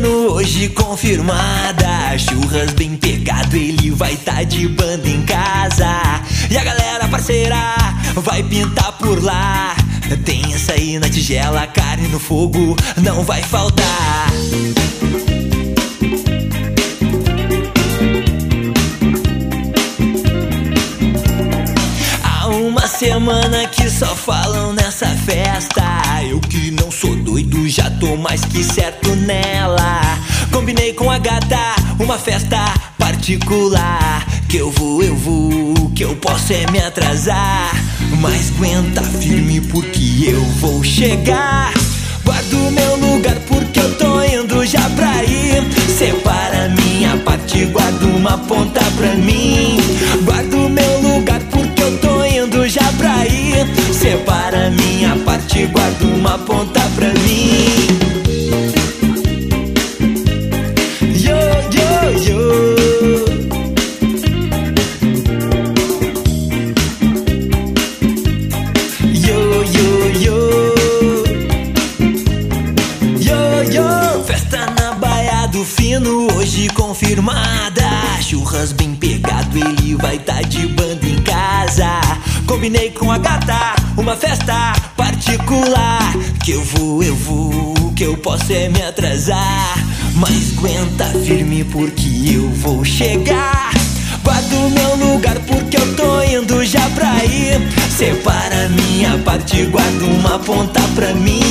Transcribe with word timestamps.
hoje 0.00 0.70
confirmada. 0.70 2.16
Churras 2.18 2.72
bem 2.72 2.96
pegado, 2.96 3.56
ele 3.56 3.90
vai 3.90 4.16
tá 4.16 4.42
de 4.42 4.66
banda 4.68 5.06
em 5.06 5.22
casa. 5.22 6.22
E 6.50 6.56
a 6.56 6.64
galera 6.64 7.08
parceira 7.08 7.56
vai 8.16 8.42
pintar 8.42 8.92
por 8.92 9.22
lá. 9.22 9.76
Tem 10.24 10.54
açaí 10.54 10.98
na 10.98 11.08
tigela, 11.08 11.66
carne 11.66 12.08
no 12.08 12.18
fogo, 12.18 12.76
não 12.96 13.22
vai 13.22 13.42
faltar. 13.42 14.32
Há 22.24 22.48
uma 22.48 22.86
semana 22.86 23.66
que 23.66 23.90
só 23.90 24.14
falam 24.16 24.72
nessa 24.72 25.08
festa. 25.08 25.82
Eu 26.28 26.40
que 26.40 26.70
não 26.70 26.81
doido, 27.32 27.66
já 27.66 27.88
tô 27.92 28.14
mais 28.14 28.44
que 28.44 28.62
certo 28.62 29.16
nela. 29.16 30.00
Combinei 30.52 30.92
com 30.92 31.10
a 31.10 31.16
gata 31.16 31.76
uma 31.98 32.18
festa 32.18 32.58
particular. 32.98 34.26
Que 34.50 34.58
eu 34.58 34.70
vou, 34.70 35.02
eu 35.02 35.16
vou, 35.16 35.90
que 35.94 36.04
eu 36.04 36.14
posso 36.16 36.52
é 36.52 36.70
me 36.70 36.78
atrasar. 36.78 37.72
Mas 38.20 38.50
aguenta 38.50 39.02
firme 39.02 39.62
porque 39.62 40.26
eu 40.26 40.42
vou 40.60 40.84
chegar. 40.84 41.72
Guardo 42.22 42.70
meu 42.70 42.96
lugar 42.96 43.36
porque 43.48 43.80
eu 43.80 43.96
tô 43.96 44.22
indo 44.22 44.66
já 44.66 44.90
pra 44.90 45.24
ir. 45.24 45.64
Separa 45.88 46.68
minha 46.68 47.16
parte, 47.16 47.64
guarda 47.64 48.06
uma 48.08 48.36
ponta 48.36 48.82
pra 48.98 49.14
mim. 49.14 49.78
Guardo 50.24 50.68
meu 50.68 51.00
lugar 51.00 51.40
porque 51.50 51.82
eu 51.82 51.98
tô 51.98 52.24
indo 52.26 52.68
já 52.68 52.92
pra 52.98 53.26
ir. 53.26 53.66
Separa 53.94 54.70
minha 54.70 55.16
parte, 55.24 55.64
guarda 55.66 56.04
uma 56.04 56.38
ponta 56.38 56.81
Fino, 75.64 76.26
hoje 76.34 76.68
confirmada. 76.70 77.88
Churras 78.20 78.72
bem 78.72 78.94
pegado, 78.94 79.56
ele 79.56 79.94
vai 79.96 80.18
tá 80.18 80.42
de 80.42 80.66
banda 80.66 81.06
em 81.06 81.22
casa. 81.22 82.00
Combinei 82.46 82.90
com 82.90 83.10
a 83.10 83.18
gata, 83.18 83.74
uma 83.96 84.16
festa 84.16 84.72
particular. 84.96 86.12
Que 86.44 86.52
eu 86.52 86.64
vou, 86.64 87.02
eu 87.02 87.14
vou, 87.14 87.92
que 87.94 88.02
eu 88.02 88.16
posso 88.16 88.52
é 88.52 88.68
me 88.68 88.82
atrasar. 88.82 89.74
Mas 90.16 90.58
aguenta 90.58 91.04
firme 91.24 91.64
porque 91.64 92.08
eu 92.34 92.48
vou 92.50 92.84
chegar. 92.84 93.70
Guardo 94.24 94.70
meu 94.70 94.96
lugar 94.96 95.38
porque 95.40 95.76
eu 95.76 95.96
tô 95.96 96.22
indo 96.22 96.64
já 96.64 96.88
pra 96.90 97.24
ir. 97.24 97.60
Separa 97.90 98.68
minha 98.68 99.18
parte, 99.18 99.64
guarda 99.66 100.04
uma 100.04 100.38
ponta 100.38 100.80
pra 100.94 101.14
mim. 101.14 101.41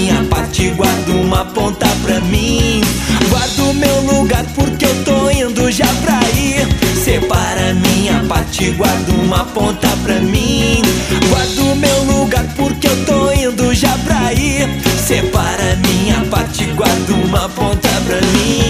Minha 0.00 0.24
parte, 0.30 0.70
guarda 0.70 1.12
uma 1.12 1.44
ponta 1.44 1.86
pra 2.02 2.20
mim. 2.20 2.80
Guardo 3.28 3.74
meu 3.74 4.00
lugar 4.00 4.44
porque 4.54 4.86
eu 4.86 5.04
tô 5.04 5.30
indo 5.30 5.70
já 5.70 5.86
pra 6.02 6.18
ir. 6.38 6.66
Separa 7.04 7.74
minha 7.74 8.24
parte, 8.26 8.70
guarda 8.70 9.12
uma 9.12 9.44
ponta 9.44 9.88
pra 10.02 10.14
mim. 10.20 10.80
Guardo 11.28 11.76
meu 11.76 12.04
lugar 12.04 12.46
porque 12.56 12.88
eu 12.88 13.04
tô 13.04 13.30
indo 13.32 13.74
já 13.74 13.96
pra 13.98 14.32
ir. 14.32 14.68
Separa 15.06 15.78
minha 15.86 16.24
parte, 16.30 16.64
guarda 16.64 17.12
uma 17.12 17.48
ponta 17.50 17.90
pra 18.06 18.20
mim. 18.22 18.69